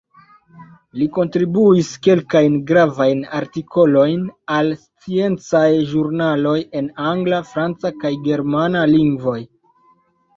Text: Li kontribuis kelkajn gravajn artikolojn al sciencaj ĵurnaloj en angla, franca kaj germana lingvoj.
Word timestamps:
Li 0.99 1.07
kontribuis 1.15 1.89
kelkajn 2.05 2.55
gravajn 2.71 3.21
artikolojn 3.39 4.23
al 4.55 4.71
sciencaj 4.85 5.67
ĵurnaloj 5.91 6.55
en 6.81 6.89
angla, 7.11 7.43
franca 7.51 7.93
kaj 8.05 8.13
germana 8.29 8.83
lingvoj. 8.95 9.37